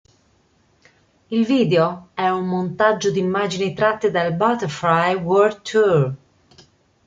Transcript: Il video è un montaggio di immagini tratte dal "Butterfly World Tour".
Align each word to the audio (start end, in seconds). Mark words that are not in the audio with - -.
Il 1.29 1.45
video 1.45 2.07
è 2.15 2.27
un 2.27 2.47
montaggio 2.47 3.11
di 3.11 3.19
immagini 3.19 3.75
tratte 3.75 4.09
dal 4.09 4.33
"Butterfly 4.33 5.13
World 5.13 5.61
Tour". 5.61 6.13